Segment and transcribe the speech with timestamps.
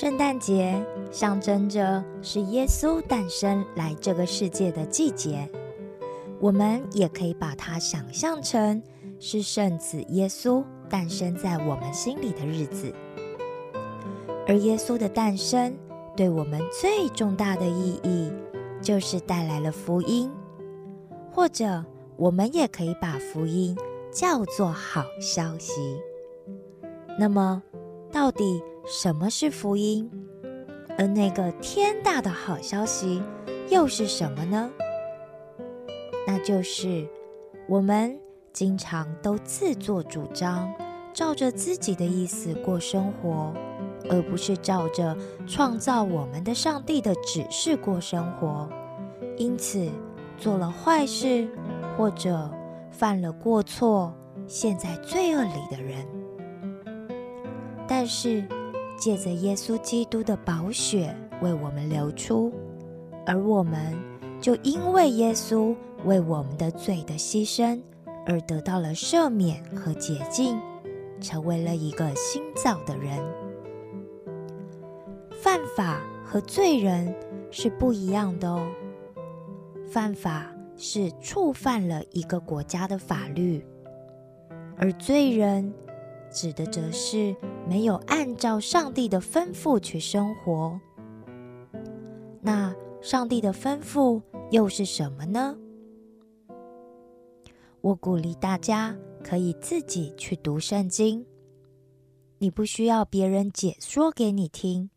[0.00, 0.80] 圣诞节
[1.10, 5.50] 象征着是耶稣诞生来这个世界的季节，
[6.38, 8.80] 我们也可以把它想象成
[9.18, 12.94] 是圣子耶稣诞生在我们心里的日子。
[14.46, 15.76] 而耶稣的诞生
[16.16, 18.30] 对我们最重大的意义，
[18.80, 20.30] 就是带来了福音，
[21.32, 21.84] 或者
[22.16, 23.76] 我们也可以把福音
[24.12, 26.00] 叫做好消息。
[27.18, 27.60] 那么，
[28.12, 28.62] 到底？
[28.90, 30.10] 什么是福音？
[30.96, 33.22] 而那个天大的好消息
[33.68, 34.70] 又是什么呢？
[36.26, 37.06] 那就是
[37.68, 38.18] 我们
[38.50, 40.72] 经常都自作主张，
[41.12, 43.52] 照着自己的意思过生活，
[44.08, 45.14] 而不是照着
[45.46, 48.66] 创造我们的上帝的指示过生活。
[49.36, 49.86] 因此，
[50.38, 51.46] 做了坏事
[51.94, 52.50] 或者
[52.90, 56.06] 犯了过错，陷在罪恶里的人。
[57.86, 58.42] 但是。
[58.98, 62.52] 借着耶稣基督的宝血为我们流出，
[63.24, 63.96] 而我们
[64.40, 65.74] 就因为耶稣
[66.04, 67.80] 为我们的罪的牺牲
[68.26, 70.60] 而得到了赦免和洁净，
[71.20, 73.18] 成为了一个新造的人。
[75.30, 77.14] 犯法和罪人
[77.50, 78.68] 是不一样的哦。
[79.86, 83.64] 犯法是触犯了一个国家的法律，
[84.76, 85.72] 而罪人。
[86.30, 87.34] 指的则是
[87.68, 90.80] 没有按照上帝的吩咐去生活。
[92.40, 95.56] 那上帝的吩咐又是什么呢？
[97.80, 101.24] 我鼓励大家可以自己去读圣经，
[102.38, 104.90] 你不需要别人解说给你听，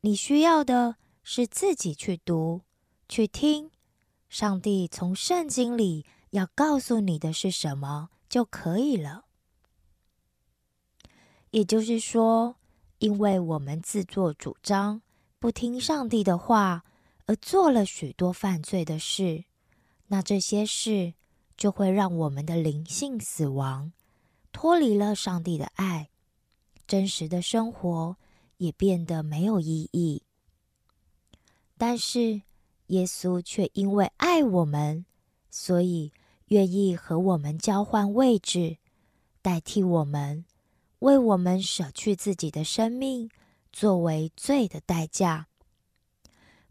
[0.00, 2.62] 你需要的是自己去读、
[3.08, 3.70] 去听，
[4.28, 9.24] 上帝从圣经里要告诉你的是什么就可以了。
[11.50, 12.56] 也就是说，
[12.98, 15.02] 因为我们自作主张，
[15.38, 16.84] 不听上帝的话，
[17.26, 19.44] 而做了许多犯罪的事，
[20.08, 21.14] 那这些事
[21.56, 23.92] 就会让我们的灵性死亡，
[24.52, 26.10] 脱离了上帝的爱，
[26.86, 28.16] 真实的生活
[28.58, 30.22] 也变得没有意义。
[31.76, 32.42] 但是
[32.88, 35.04] 耶稣却因为爱我们，
[35.50, 36.12] 所以
[36.46, 38.76] 愿意和我们交换位置，
[39.42, 40.44] 代替我们。
[41.00, 43.28] 为我们舍去自己的生命，
[43.72, 45.48] 作为罪的代价，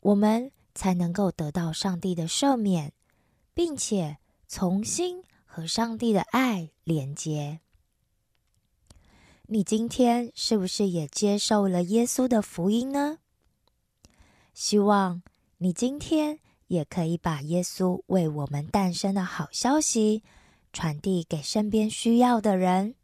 [0.00, 2.92] 我们才能够得到上帝的赦免，
[3.54, 7.60] 并且重新和上帝的爱连接。
[9.46, 13.18] 你今天是不是也接受了耶稣的福音呢？
[14.52, 15.22] 希望
[15.58, 20.24] 你今天也可以把耶稣为我们诞生的好消息
[20.72, 22.95] 传递给身边需要的人。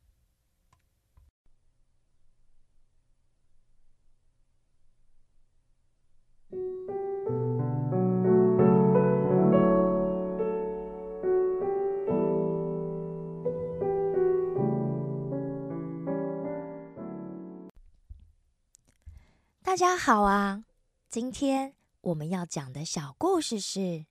[19.72, 20.66] 大家好啊！
[21.08, 24.04] 今天我们要讲的小故事是：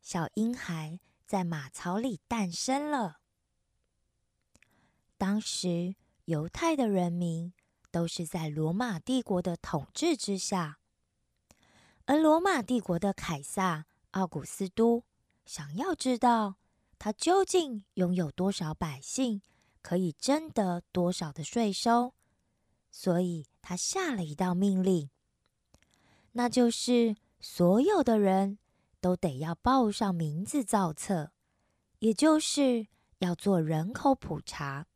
[0.00, 3.18] 小婴孩在马槽里诞生了。
[5.18, 5.96] 当时
[6.26, 7.52] 犹太的人民
[7.90, 10.78] 都是在罗马帝国的统治之下，
[12.04, 15.02] 而罗马帝国的凯撒奥古斯都
[15.44, 16.54] 想要知道
[17.00, 19.42] 他究竟拥有多少百姓，
[19.82, 22.14] 可以征得多少的税收。
[22.92, 25.08] 所以他下了一道命令，
[26.32, 28.58] 那就是所有的人
[29.00, 31.32] 都得要报上名字造册，
[32.00, 32.88] 也就是
[33.20, 34.86] 要做人口普查。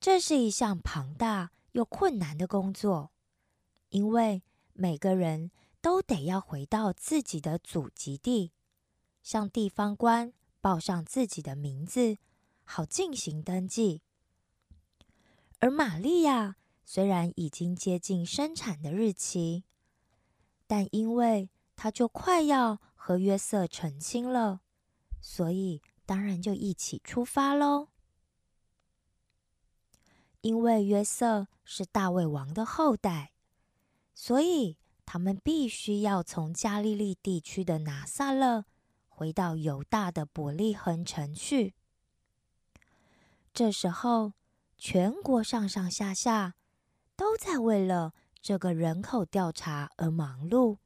[0.00, 3.12] 这是一项庞大又困难的工作，
[3.90, 8.50] 因为每个人都得要回到自己的祖籍地，
[9.22, 12.18] 向地方官报上自己的名字，
[12.64, 14.02] 好进行登记。
[15.60, 19.64] 而玛利亚虽然已经接近生产的日期，
[20.66, 24.60] 但因为他就快要和约瑟成亲了，
[25.20, 27.88] 所以当然就一起出发喽。
[30.40, 33.32] 因为约瑟是大卫王的后代，
[34.14, 34.76] 所以
[35.06, 38.64] 他们必须要从加利利地区的拿撒勒
[39.08, 41.74] 回到犹大的伯利恒城去。
[43.52, 44.32] 这时候。
[44.82, 46.54] 全国上上下下
[47.20, 50.78] 都在为了这个人口调查而忙碌，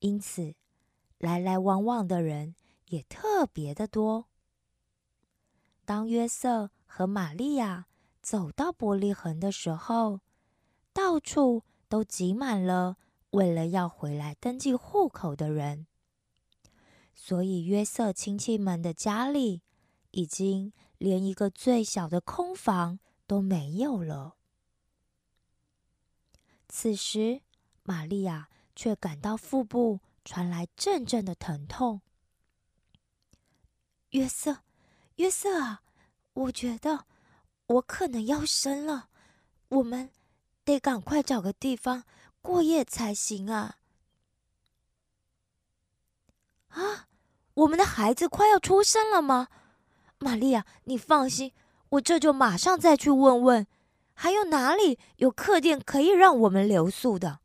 [0.00, 0.54] 因此
[1.16, 2.54] 来来往往的人
[2.88, 4.26] 也特别的多。
[5.86, 7.86] 当约瑟和玛利亚
[8.20, 10.20] 走到伯利恒的时候，
[10.92, 12.98] 到处都挤满了
[13.30, 15.86] 为了要回来登记户口的人，
[17.14, 19.62] 所以约瑟亲戚们的家里
[20.10, 24.34] 已经连一个最小的空房都没有了。
[26.68, 27.40] 此时，
[27.82, 32.00] 玛利亚却感到腹部传来阵阵的疼痛。
[34.10, 34.58] 约瑟，
[35.16, 35.82] 约瑟啊，
[36.34, 37.06] 我觉得
[37.66, 39.08] 我可能要生了，
[39.68, 40.10] 我们。
[40.68, 42.04] 得赶快找个地方
[42.42, 43.78] 过夜才行啊！
[46.68, 47.08] 啊，
[47.54, 49.48] 我们的孩子快要出生了吗？
[50.18, 51.54] 玛利亚，你放心，
[51.88, 53.66] 我这就马上再去问问，
[54.20, 57.38] 还有哪里有客店可以让我们留宿的。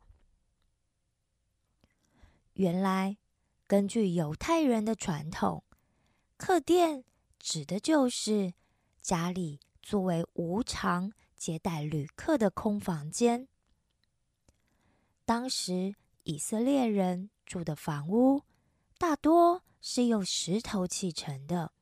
[2.54, 3.16] 原来，
[3.68, 5.62] 根据犹太人的传统，
[6.36, 7.04] 客店
[7.38, 8.54] 指的就是
[9.00, 11.12] 家里作为无偿。
[11.36, 13.48] 接待旅客的空房间。
[15.26, 18.42] 当时以色列人住的房屋
[18.96, 21.72] 大多是用石头砌成的，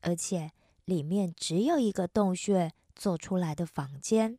[0.00, 0.52] 而且
[0.84, 4.38] 里面只有一个洞穴做出来的房间。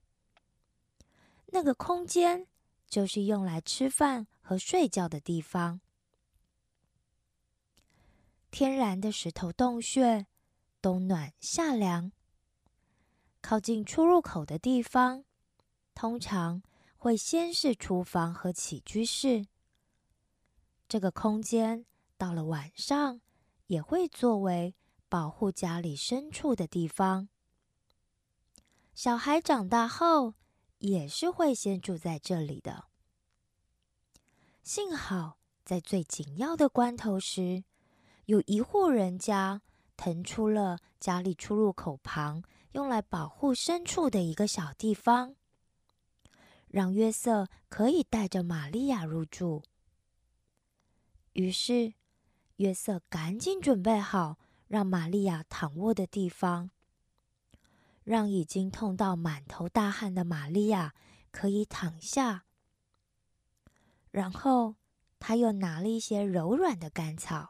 [1.47, 2.45] 那个空间
[2.87, 5.81] 就是用来吃饭和睡觉的地方。
[8.51, 10.27] 天然的石头洞穴，
[10.81, 12.11] 冬暖夏凉。
[13.41, 15.23] 靠近出入口的地方，
[15.95, 16.61] 通常
[16.97, 19.45] 会先是厨房和起居室。
[20.87, 21.85] 这个空间
[22.17, 23.21] 到了晚上，
[23.67, 24.75] 也会作为
[25.07, 27.29] 保护家里牲畜的地方。
[29.01, 30.33] 小孩长大后，
[30.79, 32.89] 也是会先住在这里的。
[34.61, 37.63] 幸好在最紧要的关头时，
[38.25, 39.61] 有一户人家
[39.95, 42.43] 腾出了家里出入口旁。
[42.73, 45.37] 用来保护牲畜的一个小地方，
[46.67, 49.63] 让约瑟可以带着玛利亚入住。
[51.31, 51.93] 于是，
[52.57, 54.37] 约瑟赶紧准备好
[54.67, 56.69] 让玛利亚躺卧的地方，
[58.09, 60.95] 让已经痛到满头大汗的玛利亚
[61.29, 62.45] 可以躺下。
[64.09, 64.77] 然后，
[65.19, 67.49] 他又拿了一些柔软的干草，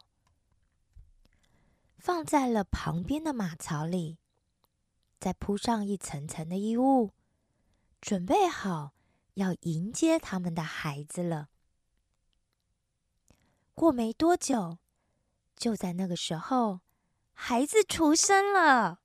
[1.97, 4.17] 放在了旁边的马槽里。
[5.17, 7.13] 再铺上一层层的衣物，
[8.01, 8.91] 准备好
[9.35, 11.47] 要迎接他们的孩子了。
[13.73, 14.79] 过没多久，
[15.55, 16.81] 就在那个时候，
[17.31, 18.99] 孩子出生了。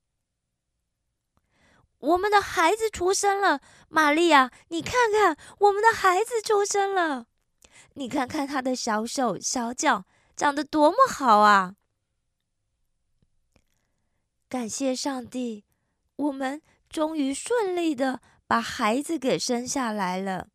[2.05, 7.27] 我们的孩子出生了，玛利亚，你看看，我们的孩子出生了。
[7.95, 10.05] 你看看他的小手小脚
[10.37, 11.77] 长得多么好啊！
[14.49, 15.65] 感谢上帝。
[16.17, 20.49] 我们终于顺利的把孩子给生下来了，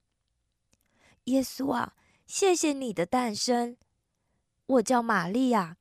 [1.25, 1.93] 耶稣啊，
[2.25, 3.75] 谢谢你的诞生。
[4.67, 5.75] 我叫玛利亚，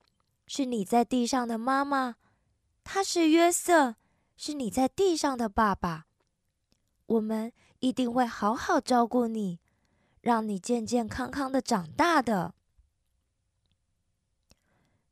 [0.46, 2.14] 是你在地上的妈妈；
[2.82, 3.96] 他是约瑟，
[4.38, 6.06] 是你在地上的爸爸。
[7.04, 9.60] 我们一定会好好照顾你，
[10.22, 12.54] 让你健健康康的长大的。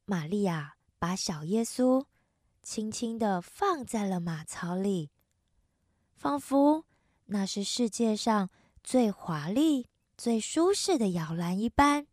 [0.06, 2.06] 玛利亚把小耶稣。
[2.62, 5.12] 轻轻的放在了马槽里，
[6.12, 6.84] 仿佛
[7.26, 8.50] 那是世界上
[8.82, 12.08] 最华丽、最舒适的摇篮一般。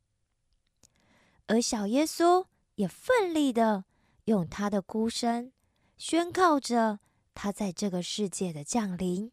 [1.48, 3.86] 而小耶稣也奋力的
[4.26, 5.52] 用他的哭声
[5.98, 7.00] 宣告着
[7.34, 9.32] 他在这个世界的降临。